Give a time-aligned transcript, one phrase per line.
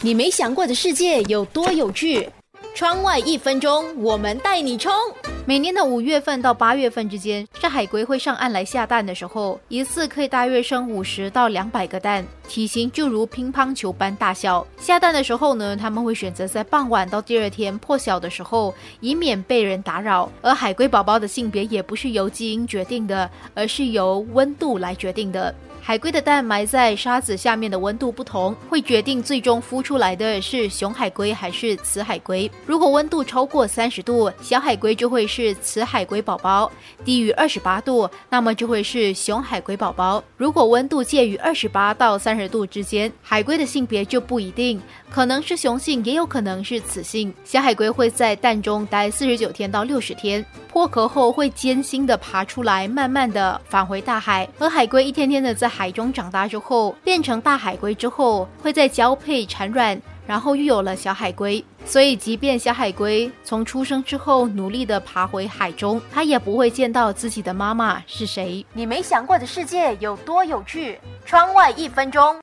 [0.00, 2.28] 你没想过的世界有多有趣？
[2.72, 4.92] 窗外一分钟，我们带你冲！
[5.44, 14.64] 每年的五月份到八月份之间，是海龟会上岸来下蛋的时候，一次可以大约生五十到两百个蛋，体型就如乒乓球般大小。
[14.78, 20.30] 下蛋的时候呢，他们会选择在傍晚到第二天破晓的时候，以免被人打扰。
[20.40, 25.52] 而海龟宝宝的性别也不是由基因决定的，而是由温度来决定的。
[25.88, 32.50] 海龟的蛋埋在沙子下面的温度不同，会决定最终孵出来的是雄海龟还是雌海龟。
[32.66, 36.70] 如果温度超过三十度，小海龟就会是雌海龟宝宝；
[37.06, 40.22] 低于二十八度，那么就会是雄海龟宝宝。
[40.36, 47.32] 如果温度介于二十八到三十度之间，海龟的性别就不一定，可能是雄性，也有可能是雌性。
[47.44, 50.44] 小海龟会在蛋中待四十九天到六十天，
[50.78, 54.48] 破壳后会艰辛的爬出来，慢慢的返回大海。
[54.60, 61.64] 而海龟一天天的在海中长大之后，变成大海龟之后，会在交配产卵，然后又有了小海龟。
[61.84, 68.64] 所以，即便小海龟从出生之后努力的爬回海中，它也不会见到自己的妈妈是谁。
[68.72, 71.00] 你没想过的世界有多有趣？
[71.26, 72.38] 窗外一分钟。